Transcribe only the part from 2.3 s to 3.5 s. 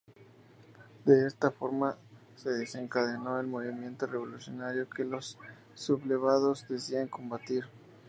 se desencadenó el